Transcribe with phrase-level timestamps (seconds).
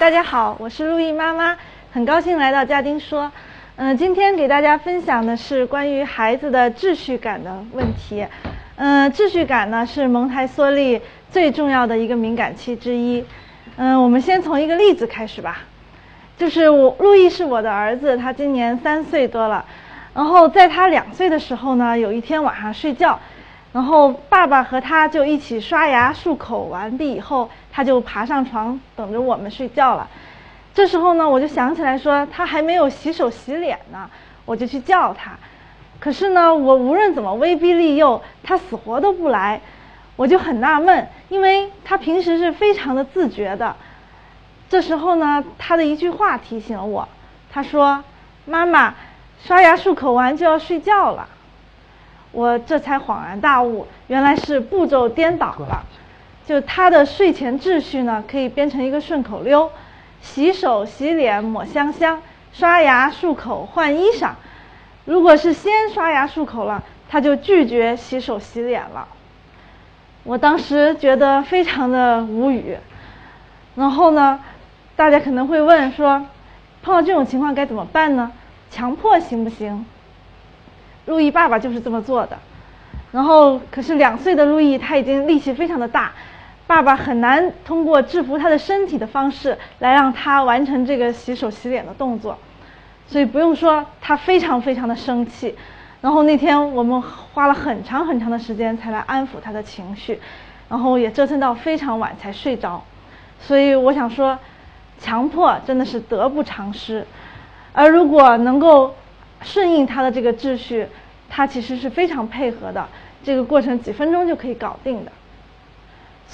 [0.00, 1.56] 大家好，我是陆毅妈妈，
[1.92, 3.30] 很高兴来到家丁说。
[3.76, 8.26] 嗯、今天给大家分享的是关于孩子的秩序感的问题。
[8.76, 11.00] 嗯、秩序感呢是蒙台梭利
[11.30, 13.24] 最重要的一个敏感期之一。
[13.76, 15.58] 嗯、我们先从一个例子开始吧。
[16.36, 19.64] 就是我路易是我的儿子，他今年三岁多了。
[20.12, 23.18] 然后在他两岁的时候呢，有一天晚上睡觉，
[23.72, 30.08] 然后爸爸和他就一起刷牙漱口完毕以后，他就爬上床等着我们睡觉了。
[30.72, 34.08] 这时候呢，我就想起来说他还没有洗手洗脸呢，
[34.44, 35.32] 我就去叫他。
[35.98, 39.60] 可是呢，我无论怎么威逼利诱，他死活都不来，
[40.14, 43.74] 我就很纳闷，因为他平时是非常的自觉的。
[44.68, 47.08] 这时候呢，他的一句话提醒了我，
[47.50, 48.04] 他说
[48.46, 48.94] ：“妈妈，
[49.44, 51.28] 刷牙漱口完就要睡觉了。”
[52.32, 55.84] 我这才恍然大悟，原来是步骤颠倒了。
[56.46, 59.70] 就他的睡前秩序呢，可以编成一个顺口溜：
[60.20, 62.18] 洗手、洗脸、抹香香；
[62.52, 64.32] 刷牙、漱口、换衣裳。
[65.06, 69.08] 如果是先刷牙漱口了，他就拒绝洗手洗脸了。
[70.22, 72.76] 我当时觉得非常的无语。
[73.76, 74.40] 然后呢，
[74.96, 76.26] 大家可能会问说，
[76.82, 78.32] 碰到这种情况该怎么办呢？
[78.70, 79.84] 强迫行不行？
[81.06, 82.38] 路易爸爸就是这么做的。
[83.12, 86.12] 然后，可是两岁的路易他已经力气非常的大，
[86.66, 92.38] 爸爸很难通过制服他的身体的方式来让他完成这个洗手洗脸的动作，
[93.06, 95.54] 所以不用说，他非常非常的生气。
[96.00, 100.18] 然后那天我们花了很长很长的时间才来安抚他的情绪，
[100.68, 102.82] 然后也折腾到非常晚才睡着。
[103.38, 104.38] 所以我想说，
[104.98, 107.06] 强迫真的是得不偿失，
[107.72, 108.94] 而如果能够
[109.42, 110.86] 顺应他的这个秩序，
[111.28, 112.86] 他其实是非常配合的，
[113.22, 115.12] 这个过程几分钟就可以搞定的。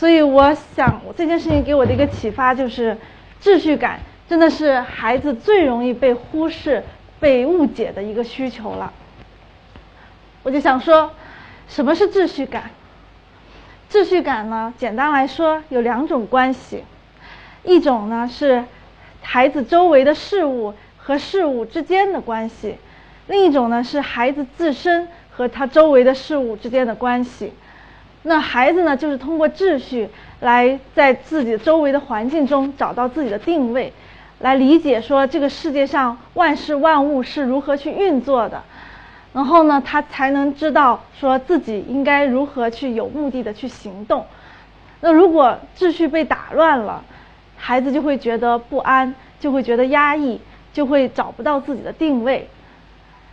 [0.01, 2.97] 所以我想，这件事情给我的一个启发就是，
[3.43, 6.83] 秩序感真的是孩子最容易被忽视、
[7.21, 8.91] 被误解的一个需求了。
[10.43, 11.11] 我就想说，
[11.69, 12.71] 什么是秩序感？
[13.91, 16.83] 秩序感呢，简单来说有两种关系，
[17.63, 18.65] 一种呢是
[19.21, 22.77] 孩子周围的事物和事物之间的关系，
[23.27, 27.53] 另一种呢是孩子自身和他周围的事物之间的关系。
[28.23, 30.09] 那孩子呢，就是通过秩序
[30.41, 33.93] 来在自己周围的环境中找到自己的定位，
[34.41, 38.63] 来理解说这个世界上万事万物是如何去运作的。
[39.33, 44.27] 然后呢，他才能知道说自己应该如何去有目的的去行动。
[45.01, 47.03] 那如果秩序被打乱了，
[47.57, 50.41] 孩子就会觉得不安，就会觉得压抑，
[50.73, 52.49] 就会找不到自己的定位。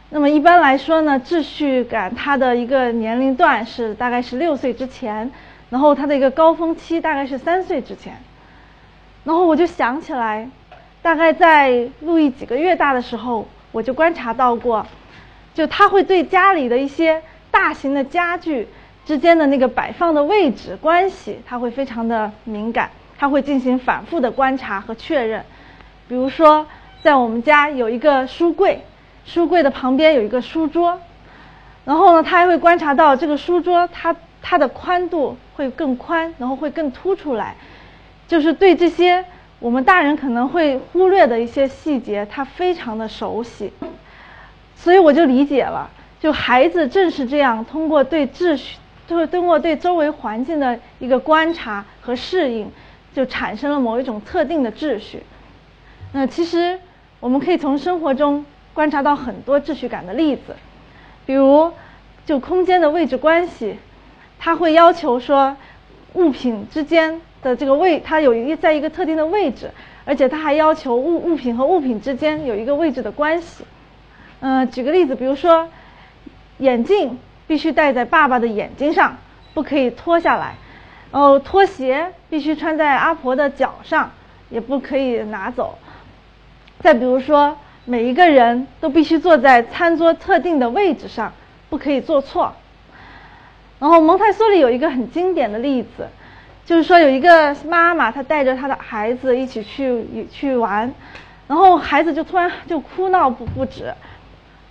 [0.09, 5.29] 那么一般来说呢，秩序感它的一个年龄段是大概是六岁之前，
[5.69, 8.16] 然后它的一个高峰期大概是三岁之前。
[9.25, 10.50] 然后我就想起来，
[11.01, 14.85] 大概在路易几个月大的时候，我就观察到过。
[15.53, 18.67] 就他会对家里的一些大型的家具
[19.06, 25.44] 之间的那个摆放的位置关系，他会非常的敏感，他会进行反复的观察和确认。
[26.07, 26.66] 比如说，
[27.01, 28.85] 在我们家有一个书柜，
[29.28, 31.00] 书柜的旁边有一个书桌，
[31.86, 37.58] 然后呢，他还会观察到这个书桌它它的宽度会更宽，然后会更凸出来，
[38.26, 39.24] 就是对这些
[39.60, 43.74] 我们大人可能会忽略的一些细节，他非常的熟悉。
[44.78, 45.90] 所以我就理解了，
[46.22, 48.78] 就孩子正是这样，通过对秩序，
[49.08, 52.72] 就是通过对周围环境的一个观察和适应，
[53.14, 55.24] 就产生了某一种特定的秩序。
[56.14, 56.80] 那其实
[57.20, 58.46] 我们可以从生活中
[58.78, 60.56] 观察到很多秩序感的例子，
[61.26, 61.74] 比如
[62.28, 63.76] 就空间的位置关系，
[64.38, 65.58] 它会要求说
[66.14, 69.72] 物品之间的这个位，它有一在一个特定的位置，
[70.06, 73.64] 而且它还要求物物品和物品之间有一个位置的关系。
[74.42, 75.68] 嗯、举个例子，比如说，
[76.59, 77.18] 眼镜
[77.48, 79.18] 必须戴在爸爸的眼睛上，
[79.56, 80.54] 不可以脱下来；
[81.09, 84.12] 哦拖鞋必须穿在阿婆的脚上，
[84.52, 85.80] 也不可以拿走。
[86.80, 87.58] 再比如说，
[87.89, 91.31] 每一个人都必须坐在餐桌特定的位置上，
[91.69, 92.53] 不可以坐错。
[93.79, 96.09] 然后蒙台梭利有一个很经典的例子，
[96.66, 100.93] 就是说有一个妈妈，她带着她的孩子一起去去玩，
[101.47, 103.93] 然后孩子就突然就哭闹不不止。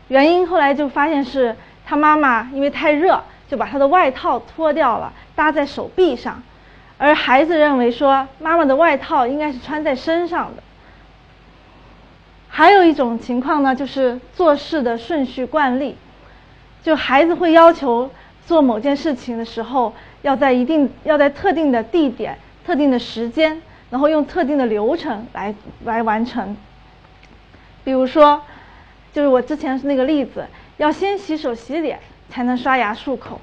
[0.08, 3.18] 原因后来就发现是他妈妈因为太热，
[3.48, 6.42] 就把他的外套脱掉了，搭在手臂上，
[6.98, 10.62] 而孩子认为说妈妈的外套应该是穿在身上的。
[12.56, 15.94] 还有一种情况呢，就是做事的顺序惯例，
[16.82, 18.10] 就孩子会要求
[18.46, 19.92] 做某件事情的时候，
[20.22, 23.60] 要在一定要在特定的地点、特定的时间，
[23.90, 25.54] 然后用特定的流程来
[25.84, 26.56] 来完成。
[27.84, 28.40] 比如说，
[29.12, 30.46] 就是我之前那个例子，
[30.78, 32.00] 要先洗手洗脸
[32.30, 33.38] 才能刷牙漱口。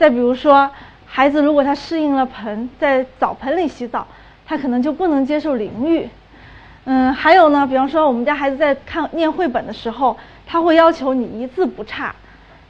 [0.00, 0.68] 再比如说，
[1.06, 4.04] 孩子如果他适应了盆，在澡盆里洗澡，
[4.44, 6.08] 他可能就不能接受淋浴。
[6.84, 12.12] 嗯，还有呢，比方说我们家孩子在看念绘本的时候，他会要求你一字不差，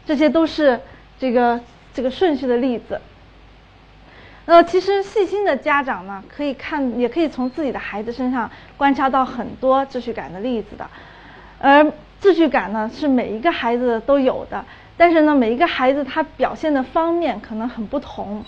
[0.04, 0.78] 这些都是
[1.18, 1.58] 这个
[1.94, 3.00] 这个顺序的例子。
[4.44, 10.86] 呃，其实细心的家长呢，可以看，也可以从自己的孩子身上观察到很多秩序感的例子的。
[11.58, 11.82] 而
[12.20, 14.62] 秩序感呢，是每一个孩子都有的，
[14.98, 18.44] 但是呢，每一个孩子他表现的方面可能很不同，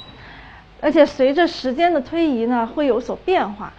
[0.82, 3.72] 而且随着时间的推移呢，会有所变化。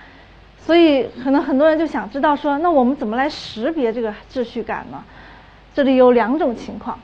[0.65, 5.03] 所以，可能很多人就想知道说，那我们怎么来识别这个秩序感呢？
[5.75, 6.97] 这里有两种情况。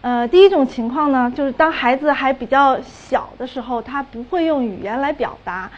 [0.00, 5.70] 呃，第一种情况呢，就是当孩子还比较小的时候，他不会用语言来表达，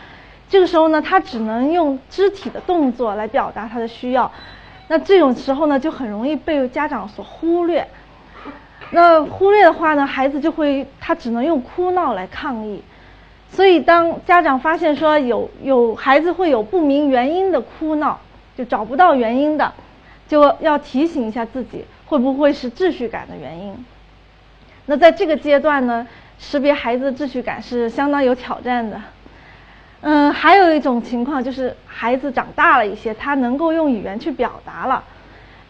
[0.49, 4.33] 这个时候呢，他只能用肢体的动作来表达他的需要。
[4.89, 7.87] 那这种时候呢，就很容易被家长所忽略。
[8.93, 12.83] 那忽略的话呢，孩子就会他只能用哭闹来抗议。
[13.53, 18.21] 所以，当家长发现说有有孩子会有不明原因的哭闹，
[18.57, 19.73] 就找不到原因的，
[20.29, 23.85] 就要提醒一下自己，会不会是秩序感的原因？
[24.87, 26.07] 那在这个阶段呢，
[26.39, 29.01] 识别孩子的秩序感是相当有挑战的。
[30.03, 35.05] 嗯，还有一种情况就是孩子长大了一些，他能够用语言去表达了，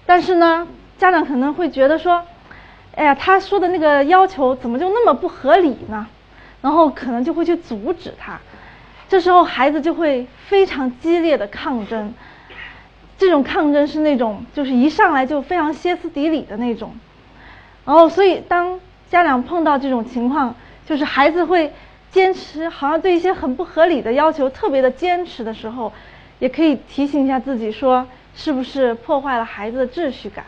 [0.06, 0.68] 但是呢，
[0.98, 2.22] 家长可能会觉得说，
[2.94, 6.06] 哎呀，他说的那个要求怎么就那么不合理呢？
[6.62, 8.38] 然后可能就会去阻止他，
[9.08, 12.12] 这时候孩子就会非常激烈的抗争，
[13.16, 16.92] 这种抗争是那种就是一上来就非常歇斯底里的那种，
[17.84, 18.78] 然后所以当
[19.10, 20.54] 家长碰到这种情况，
[20.86, 21.72] 就是孩子会
[22.10, 25.92] 坚持，好像对一些很不合理的要求特别的坚持的时候，
[26.38, 30.44] 也可以提醒一下自己说，是不是破坏了孩子的秩序感？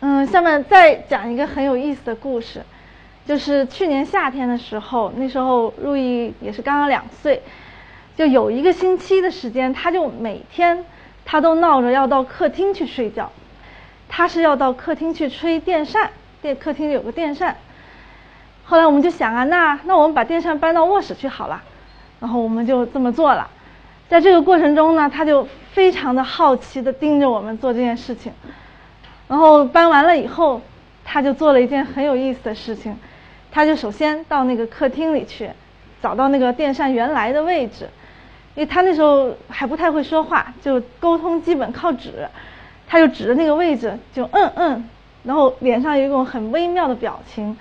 [0.00, 2.62] 嗯，下面再讲一个很有意思的故事。
[3.28, 7.42] 就是去年夏天的时候，那时候路易也是刚刚两岁，
[8.16, 10.82] 就有一个星期的时间，他就每天
[11.26, 13.30] 他都闹着要到客厅去睡觉，
[14.08, 16.10] 他是要到客厅去吹电扇，
[16.40, 17.54] 电客厅有个电扇。
[18.64, 21.62] 后来我们就想啊，那那我们把电扇搬到卧室去好了，
[22.20, 23.46] 然后我们就这么做了。
[24.08, 28.32] 在这个过程中呢，他就非常的好奇的盯着我们做这件事情，
[29.28, 30.62] 然后搬完了以后，
[31.04, 32.96] 他就做了一件很有意思的事情。
[33.50, 35.50] 他就首先到那个客厅里去，
[36.02, 37.88] 找到那个电扇原来的位置，
[38.54, 42.28] 因为他那时候还不太会说话，就沟通基本靠指，
[42.86, 44.88] 他就指着那个位置就嗯嗯，
[45.24, 47.56] 然后脸上有一种很微妙的表情。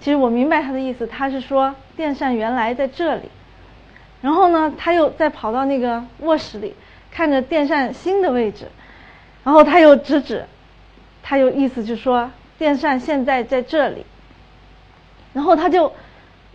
[0.00, 3.22] 其实我明白他的意思，他是说电扇原来在这里。
[4.20, 6.74] 然后呢，他又再跑到那个卧室里，
[7.10, 8.66] 看着电扇新的位置，
[9.44, 10.44] 然后他又指指，
[11.22, 14.06] 他又意思就说电扇现在在这里。
[15.32, 15.92] 然后他就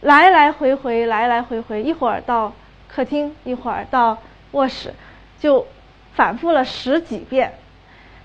[0.01, 2.53] 来来回回，来来回回，一会儿到
[2.87, 4.17] 客厅，一会儿到
[4.51, 4.93] 卧室，
[5.39, 5.65] 就
[6.13, 7.53] 反复了十几遍。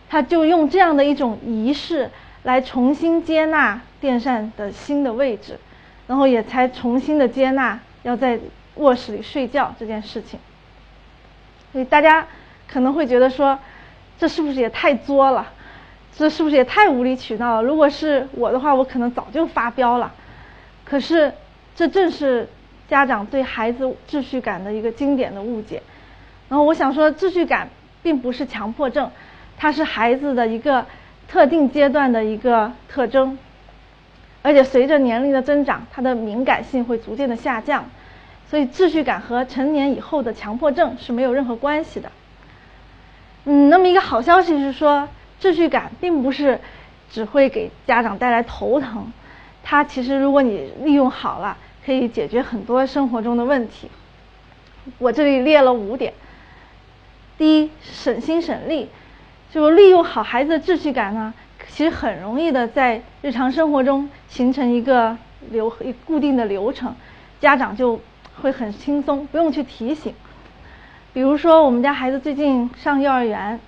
[0.09, 2.11] 他就用这样的一种仪式
[2.43, 5.59] 来重新接纳电扇的新的位置，
[6.07, 8.39] 然后也才重新的接纳要在
[8.75, 10.39] 卧室里睡觉这件事情。
[11.73, 12.27] 所以大家
[12.69, 13.59] 可能会觉得说，
[14.19, 15.51] 这是不是也太作了？
[16.15, 17.63] 这是不是也太无理取闹了？
[17.63, 20.13] 如果是我的话，我可能早就发飙了。
[20.93, 21.33] 可是，
[21.75, 22.47] 这正是
[22.87, 25.83] 家长对孩子秩序感的一个经典的误解。
[26.51, 27.71] 然后我想说，秩序感
[28.03, 29.11] 并不是强迫症，
[29.57, 30.85] 它是孩子的一个
[31.29, 33.39] 特定阶段的一个特征，
[34.43, 37.87] 而且随着年龄的增长，他的敏感性会逐渐的下降。
[38.51, 42.13] 所以，秩序感和成年以后的强迫症是没有任何关系的。
[43.47, 45.09] 嗯，那么一个好消息是说，
[45.41, 46.61] 秩序感并不是
[47.11, 49.11] 只会给家长带来头疼。
[49.63, 53.89] 它其实，如果你利用好了，可以解决很多生活中的问题。
[54.99, 56.13] 我这里列了五点。
[57.39, 58.89] 第一，省心省力，
[59.53, 61.33] 就利用好孩子的秩序感呢，
[61.69, 65.17] 其实很容易的在日常生活中形成一个
[65.51, 66.95] 流一固定的流程，
[67.41, 68.01] 家长就
[68.43, 70.15] 会很轻松，不用去提醒。
[71.13, 73.59] 比如说，我们家孩子最近上幼儿园，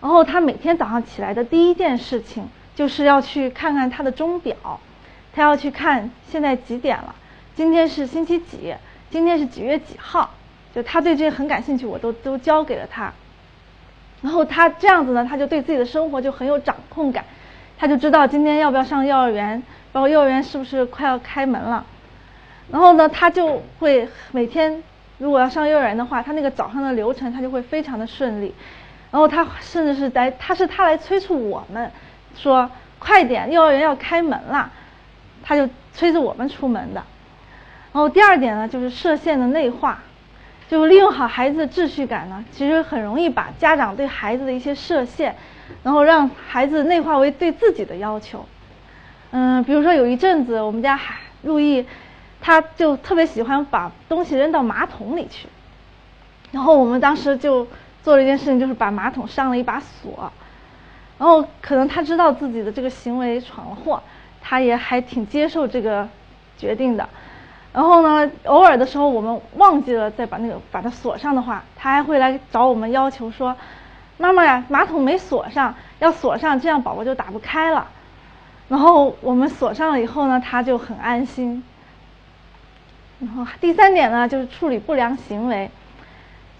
[0.00, 4.80] 然后他每天早上起来的第一件事情就是要去看看他的钟表。
[5.36, 7.14] 他要去看现在几点了，
[7.54, 8.74] 今天是星期几，
[9.10, 10.30] 今天是几月几号，
[10.74, 13.12] 就他对这些很感兴趣，我都都教给了他。
[14.22, 17.22] 然后他这样子呢，他就对自己的生活就很有掌控感，
[17.76, 19.62] 他就知道今天要不要上幼儿园，
[19.92, 21.84] 包括幼儿园是不是快要开门了。
[22.72, 24.82] 然后呢，他就会每天
[25.18, 28.54] 如果要上幼儿园的话，他那个早上的流程他就会非常的顺利。
[29.10, 31.92] 然后他甚至是在，他是他来催促我们，
[32.34, 34.72] 说快点，幼儿园要开门了，
[35.46, 37.04] 他就催着我们出门的。
[37.92, 40.02] 然后第二点呢，就是射线的内化，
[40.68, 45.36] 就利用好孩子的秩序感呢，其实很容易把家长对孩子的一些设限，
[45.84, 48.44] 然后让孩子内化为对自己的要求。
[49.30, 51.86] 嗯，比如说有一阵子，我们家孩陆毅，
[52.40, 55.46] 他就特别喜欢把东西扔到马桶里去，
[56.50, 57.66] 然后我们当时就
[58.02, 60.30] 做了一件事情，就是把马桶上了一把锁，
[61.18, 64.02] 然后可能他知道自己的这个行为闯了祸，
[64.48, 66.08] 他也还挺接受这个
[66.56, 67.08] 决定的。
[67.72, 73.56] 然后呢，偶尔的时候我们忘记了再把那个把它锁上的话，他还会来找我们要求说
[74.18, 77.88] ：“妈妈呀，马桶没锁上，要锁上，这样宝宝就打不开了。”
[78.70, 81.64] 然后我们锁上了以后呢，他就很安心。
[83.18, 85.68] 然后第三点呢，就是处理不良行为。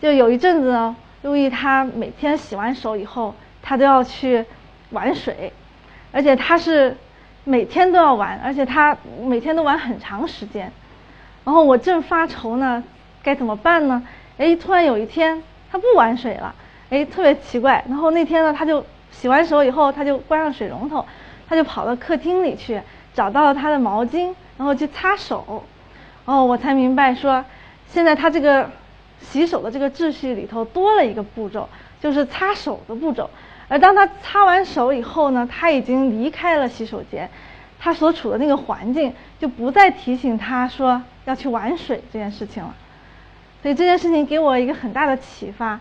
[0.02, 4.45] 就有一阵子呢，路易他每天洗完手以后，他都要去
[4.90, 5.52] 玩水，
[6.12, 6.97] 而且他是
[7.49, 10.73] 每天都要玩，而且他每天都玩很长时间。
[11.45, 12.83] 然后我正发愁呢，
[13.23, 14.03] 该怎么办呢？
[14.37, 16.53] 哎，突然有一天他不玩水了，
[16.91, 17.85] 哎，特别奇怪。
[17.88, 21.07] 然后那天呢，他就洗完手以后，他就关上水龙头，
[21.49, 22.83] 他就跑到客厅里去，
[23.15, 25.62] 找到了他的毛巾，然后去擦手。
[26.25, 27.45] 哦，我才明白说，
[27.87, 28.69] 现在他这个
[29.21, 31.69] 洗手的这个秩序里头多了一个步骤，
[32.00, 33.31] 就是擦手的步骤。
[33.68, 37.28] 而当他擦完手以后呢，他已经离开了洗手间。
[37.78, 42.75] 他所处的那个环境就不再提醒他说要去玩水这件事情了，
[43.62, 45.78] 所以这件事情给我一个很大的启发，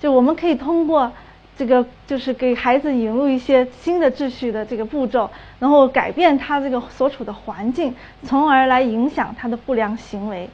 [0.00, 1.12] 就我们可以通过
[1.58, 10.48] 这个就是给孩子引入一些新的秩序的这个步骤，然后改变他这个所处的环境，从而来影响他的不良行为。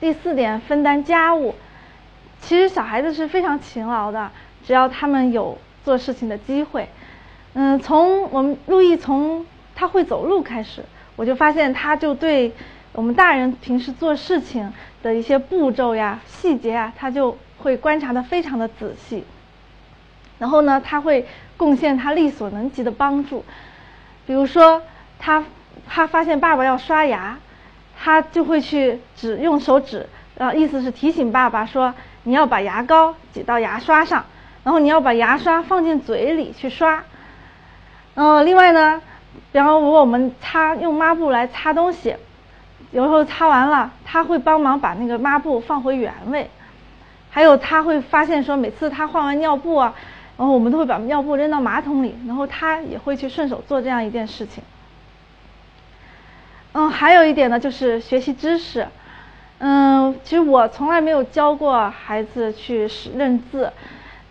[0.00, 1.54] 第四点，分担家务，
[2.40, 4.30] 其实小孩子是非常勤劳的，
[4.66, 6.88] 只要他们有做事情的机会。
[7.54, 10.82] 嗯，从我们路易从他会走路开始，
[11.16, 12.52] 我就发现他就对
[12.92, 19.24] 我们大人平时做事情的一些步骤呀、细节啊，他就会观察的非常的仔细。
[20.38, 23.44] 然后呢，他会贡献他力所能及的帮助。
[24.26, 24.82] 比如说，
[25.18, 25.44] 他
[25.86, 27.38] 他发现爸爸要刷牙，
[27.96, 31.94] 他就会去指用手指，呃，意思是提醒爸爸说，
[32.24, 34.24] 你要把牙膏挤到牙刷上，
[34.64, 37.04] 然后你要把牙刷放进嘴里去刷。
[38.14, 39.00] 嗯，另外呢，
[39.52, 42.16] 然后如果我们擦用抹布来擦东西，
[42.90, 46.50] 有时候擦完了，他会帮忙把那个抹布放回原位。
[47.30, 49.94] 还有他会发现说，每次他换完尿布啊，
[50.38, 54.62] 然后我们都会把尿布扔到马桶里，然后他也会去顺手做这样一件事情。
[56.72, 58.86] 嗯，还有一点呢，就是学习知识。
[59.58, 63.72] 嗯，其实我从来没有教过孩子去识认字，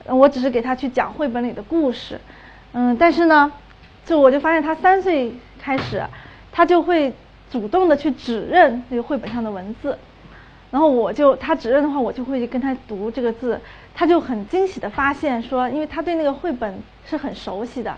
[0.06, 2.20] 我只是给他去讲绘本里的故事。
[2.74, 3.52] 嗯，但是呢。
[4.06, 6.04] 就我就发现他三岁开始，
[6.52, 7.14] 他就会
[7.50, 9.98] 主动的去指认那个绘本上的文字，
[10.72, 13.62] 然后我就他指认的话，我就会跟他读这个字，
[13.96, 17.96] 他就很惊喜的发现说，因为他对那个绘本是很熟悉的，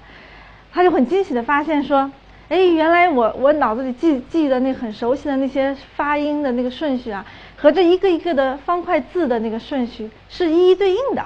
[0.72, 2.12] 他就很惊喜的发现说，
[2.50, 7.26] 哎，原来我我脑子里记记的那很熟悉的那些发音的那个顺序啊，
[7.58, 11.26] 和这一个一个的方块字的那个顺序是一一对应的，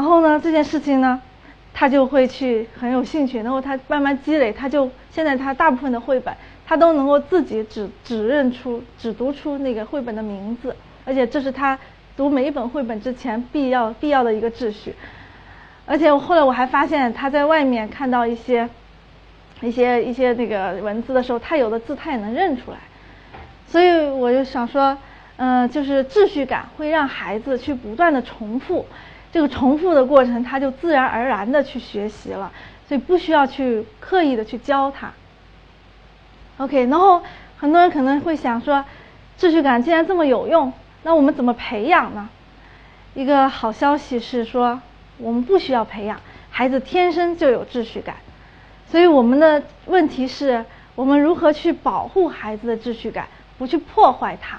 [0.00, 1.20] 然后呢，这件事情呢。
[1.72, 6.34] 他就会去很有兴趣，然后他慢慢积累，他就现在他大部分的绘本，
[6.66, 11.78] 他都能够自己只只认出、只读出那个绘本的名字，而且这是他
[12.16, 14.94] 读每一本绘本之前必要必要的一个秩序。
[15.86, 18.68] 而且我后来我还发现，他在外面看到一些
[19.60, 22.78] 一些一些那个文字的时候，他有的字他也能认出来。
[23.68, 24.98] 所以我就想说，
[25.36, 28.84] 嗯，就是秩序感会让孩子去不断的重复。
[29.32, 32.50] 这个重复的过程，他就自然而然的去学习了，
[32.88, 35.12] 所以不需要去刻意的去教他。
[36.56, 37.22] OK，然后
[37.56, 38.84] 很多人可能会想说，
[39.38, 40.72] 秩序感既然这么有用，
[41.04, 42.28] 那我们怎么培养呢？
[43.14, 44.80] 一个好消息是说，
[45.18, 46.20] 我们不需要培养，
[46.50, 48.16] 孩子天生就有秩序感。
[48.88, 50.64] 所以我们的问题是
[50.96, 54.58] 我们如何去保护孩子的秩序感，不去破坏它。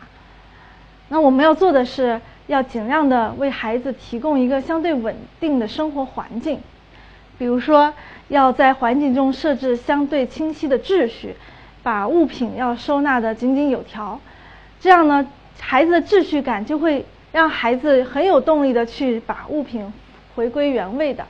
[1.10, 2.22] 那我们要做的是。
[2.48, 6.60] 要尽量的为孩子提供一个相对稳定的生活环境，
[7.38, 7.94] 比如说
[8.28, 11.36] 要在环境中设置相对清晰的秩序，
[11.84, 14.20] 把物品要收纳的井井有条，
[14.80, 15.28] 这样呢，
[15.60, 19.94] 孩子的秩序感就会让孩子很有动力的去把物品
[20.36, 21.26] 回归原位的。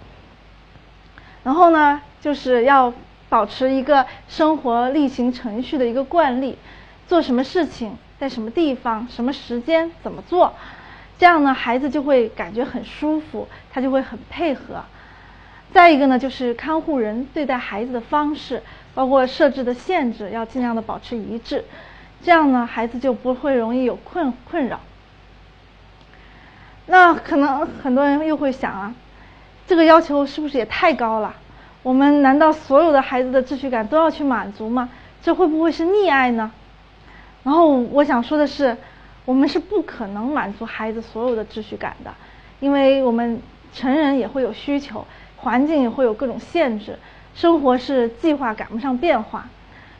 [1.43, 2.93] 然后呢，就是要
[3.29, 6.57] 保持一个生活例行程序的一个惯例，
[7.07, 10.53] 做什么事情在什么地方、什么时间、怎么做，
[11.21, 14.83] 这样呢，孩子就会感觉很舒服，他就会很配合。
[15.71, 18.63] 再一个呢，就是看护人对待孩子的方式，
[18.95, 21.63] 包括设置的限制，要尽量的保持一致，
[22.23, 24.79] 这样呢，孩子就不会容易有困困扰。
[26.87, 28.95] 那可能很多人又会想啊，
[29.67, 31.35] 这个要求是不是也太高了？
[31.83, 34.89] 我们难道所有的孩子的秩序感都要去满足吗？
[35.21, 36.51] 这会不会是溺爱呢？
[37.43, 38.75] 然后我想说的是，
[39.31, 42.13] 我们是不可能满足孩子所有的秩序感的，
[42.59, 43.41] 因为我们
[43.73, 45.07] 成人也会有需求，
[45.37, 46.99] 环境也会有各种限制，
[47.33, 49.47] 生活是计划赶不上变化，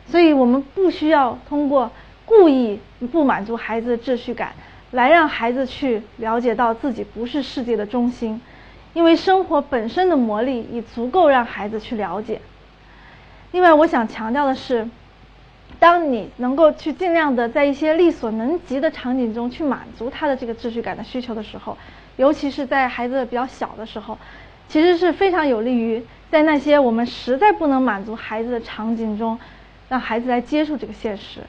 [0.06, 1.90] 所以我们不需要通过
[2.26, 2.78] 故意
[3.10, 4.52] 不满足孩子的秩序感。
[4.90, 8.38] 来让孩子去了解到自己不是世界的中心，
[8.92, 12.42] 因为生活本身的魔力已足够让孩子去了解。
[13.52, 14.86] 另外，我想强调的是，
[15.78, 21.76] 当你能够去尽量的在一些力所能及的场景中去满足他的这个秩序感的需求的时候，
[22.16, 24.18] 尤其是在孩子比较小的时候，
[24.68, 29.38] 其实是非常有利于在那些我们实在不能满足孩子的场景中，
[29.88, 31.40] 让孩子来接受这个现实。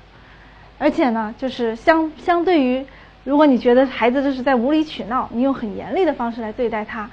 [0.80, 2.86] 而且呢，就是相相对于。
[3.25, 7.08] 如果你觉得孩子这是在无理取闹，你用很严厉的方式来对待他；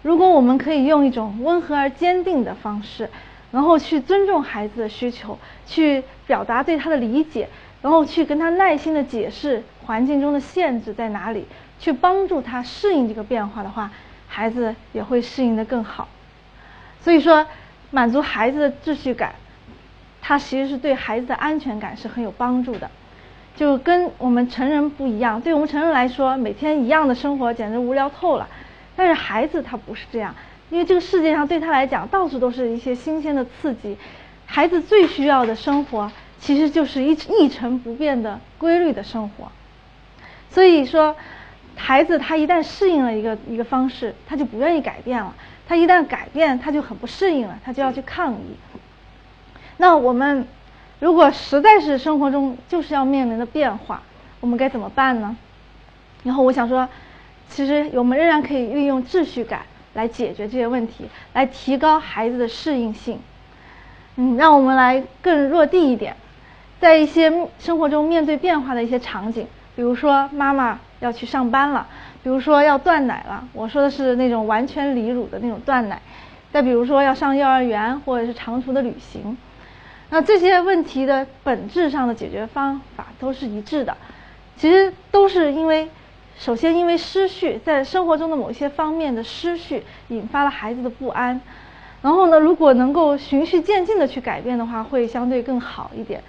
[0.00, 3.10] 如果我们可以用一种温和而坚定的方式，
[3.52, 7.48] 然后去尊重孩子的需求，去表达对他的理解，
[7.82, 11.46] 然后去跟他耐心的解释环境中的限制在哪里，
[11.78, 13.90] 去帮助他适应这个变化的话，
[14.28, 16.08] 孩子也会适应的更好。
[17.00, 17.46] 所以说，
[17.90, 19.34] 满足孩子的秩序感，
[20.20, 22.90] 它其实是对孩子的安全感是很有帮助的。
[23.56, 28.48] 就跟我们成人不一样，对我们成人来说，每天一样的生活简直无聊透了。
[28.94, 30.34] 但是孩子他不是这样，
[30.70, 33.96] 因为这个世界上对他来讲，到处都是一些新鲜的刺激。
[34.46, 39.50] 孩子最需要的生活，其实就是一一成不变的规律的生活。
[40.48, 41.14] 所以说，
[41.76, 45.34] 孩子他一旦适应了一个一个方式，他就不愿意改变了。
[45.68, 48.56] 他一旦改变，他就很不适应了，他就要去抗议。
[49.76, 50.46] 那我们。
[50.98, 54.02] 如果实在是生活中就是要面临的变化，
[54.38, 55.34] 我们该怎么办呢？
[56.24, 56.86] 然后我想说，
[57.48, 59.62] 其实我们仍然可以利用秩序感
[59.94, 63.20] 来解决这些问题，来提高孩子的适应性。
[64.16, 66.16] 嗯，让我们来更落地一点，
[66.80, 71.86] 在一些生活中面对变化的一些场景，比如说妈妈要去上班了，
[72.22, 76.00] 比如说要断奶了，我说的是那种完全离乳的那种断奶，
[76.52, 79.36] 再比如说要上幼儿园或者是长途的旅行。
[80.10, 83.96] 那这些问题的本质上的解决方法都是一致的，
[84.56, 85.88] 其实都是因为，
[86.40, 91.38] 首先因为失序，在生活中的某些方面的失序引发了孩子的不安，
[92.00, 96.24] 然后呢，如果能够循序渐进的去改变的话，会相对更好一点。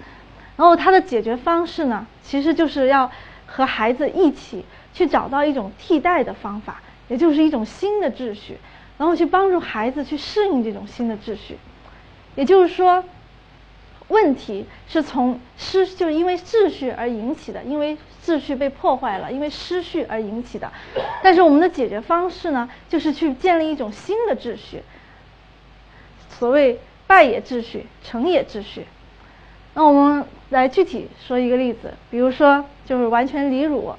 [0.58, 3.10] 然后它的解决方式呢，其实就是要
[3.46, 8.58] 和孩子一起去找到一种替代的方法，也就是一种新的秩序，
[8.98, 11.56] 然后去帮助孩子去适应这种新的秩序，
[12.34, 13.02] 也就是说。
[14.08, 20.70] 问题是从失，就是因为秩序而引起的，因为秩序被破坏了，因为失序而引起的。
[21.22, 24.82] 但是我们的解决方式呢，就是去建立一种新的秩序。
[26.28, 28.86] 所谓败也秩序，成也秩序。
[29.74, 33.94] 那我们来具体说一个例子，比如说就是完全离乳。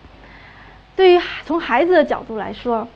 [0.95, 2.87] 对于从孩子的角度来说，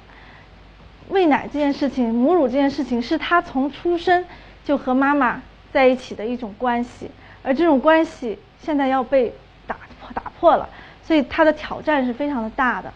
[1.09, 4.25] 喂奶这件事情，母乳这件事情，是他从出生
[4.63, 5.41] 就和妈妈。
[5.77, 7.11] 在一起的一种关系，
[7.43, 9.31] 而这种关系现在要被
[9.67, 10.67] 打破打破了，
[11.03, 12.91] 所以它的挑战是非常的大的。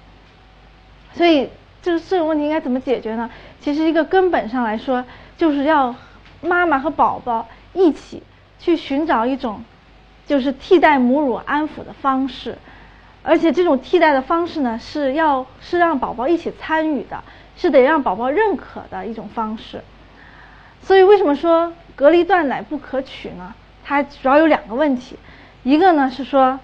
[1.13, 1.47] 所以
[1.83, 3.29] 这个这个问题应该怎么解决呢？
[3.59, 5.05] 其实一个根本上来说，
[5.37, 5.93] 就是要
[6.41, 8.23] 妈妈和宝宝一起
[8.57, 9.63] 去寻找一种
[10.25, 12.57] 就是替代母乳安抚的方式，
[13.21, 17.23] 而且这种替代的方式呢，是要是让宝宝一起参与的，
[17.55, 19.83] 是得让宝宝认可的一种方式。
[20.81, 21.71] 所以为什么说？
[21.95, 23.53] 隔离断奶不可取呢？
[23.83, 25.17] 它主要有两个问题，
[25.63, 26.59] 一个呢是说，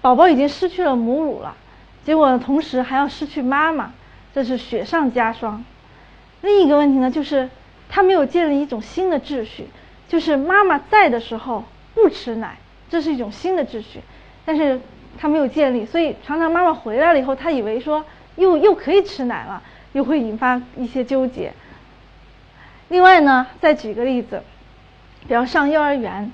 [0.00, 1.54] 宝宝已经失去了母乳了，
[2.04, 3.92] 结果同时还要失去妈妈，
[4.34, 5.64] 这是雪上加霜。
[6.40, 7.48] 另一个问题呢就是，
[7.88, 9.68] 他没有建立一种新的秩序，
[10.08, 12.56] 就是妈妈在的时候不吃奶，
[12.88, 14.00] 这是一种新的秩序，
[14.44, 14.80] 但是
[15.18, 18.04] 他没有建立，所以常常妈妈回来了以后，他以为说
[18.36, 21.52] 又又可以吃奶了，又会引发一些纠结。
[22.88, 24.42] 另外呢，再举个例子。
[25.28, 26.30] 比方上幼儿园，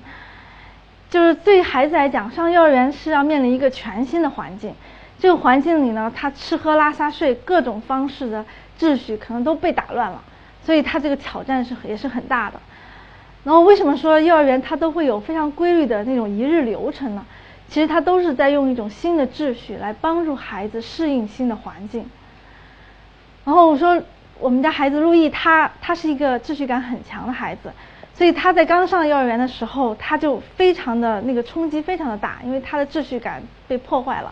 [1.09, 4.73] 就是对孩子来讲，上幼儿园是要面临一个全新的环境。
[5.19, 8.45] 这个环境里呢，他吃喝拉撒睡各种方式的
[8.79, 10.21] 秩序可能都被打乱了，
[10.63, 12.59] 所以他这个挑战是也是很大的。
[13.43, 17.25] 然后为什么说幼儿园它都会有非常规律的那种一日流程呢？
[17.67, 22.05] 其实它都是在用一种新的秩序来帮助孩子适应新的环境。
[23.45, 24.01] 然后我说，
[24.39, 27.73] 我们家孩子路易，他他是一个秩序感很强的孩子，
[28.15, 34.31] 所以他在刚上幼儿园的时候，他就非常的那个冲击非常的大，因为他的秩序感被破坏了。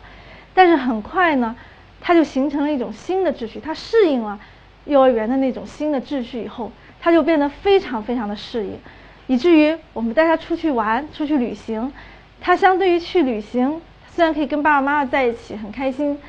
[0.53, 1.55] 但是很快呢，
[1.99, 4.39] 他就形成了一种新的秩序，他适应了
[4.85, 8.79] 幼儿园的那种新的秩序以后，他就变得非常非常的适应，
[9.27, 11.91] 以至于我们带他出去玩、出去旅行，
[12.39, 16.19] 他相对于去旅行，虽然可以跟爸爸妈妈在一起很开心，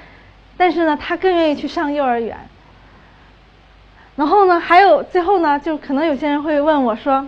[0.56, 2.36] 但是呢，他更愿意去上幼儿园。
[4.16, 7.26] 然后呢，还有最后呢，就可能有些人会问我说：“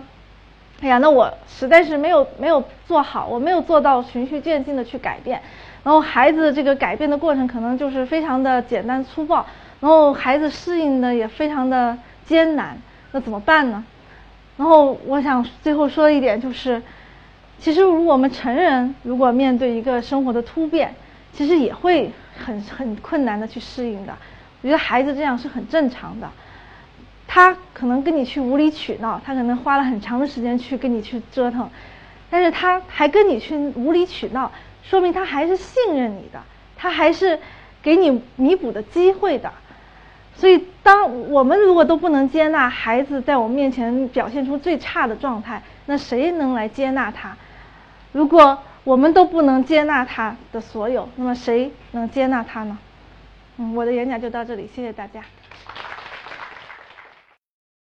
[0.81, 5.41] 哎呀，那我实在是没有没有做好，我没有做到循序渐进的去改变。
[5.83, 9.45] 然后孩子这个改变的过程可能就是非常的简单粗暴，
[9.79, 12.77] 然后孩子适应的也非常的艰难，
[13.11, 13.83] 那怎么办呢？”
[14.57, 16.81] 然后我想最后说一点就是，
[17.59, 20.95] 其实如果我们成人如果面对一个生活的突变，
[21.33, 24.13] 其实也会很很困难的去适应的。
[24.61, 26.29] 我觉得孩子这样是很正常的。
[27.35, 31.69] 他可能跟你去无理取闹，他可能花了很长的时间去跟你去折腾，
[32.29, 34.49] 但是他还跟你去无理取闹，
[34.83, 36.41] 说明他还是信任你的，
[36.77, 37.37] 他还是
[37.83, 39.51] 给你弥补的机会的。
[40.33, 47.35] 所以，当我们如果都不能接纳孩子在我们面前表现出最差的状态，那谁能来接纳他？
[48.13, 52.77] 如果我们都不能接纳他的所有，那么谁能接纳他呢？
[53.57, 55.19] 嗯，我的演讲就到这里，谢谢大家。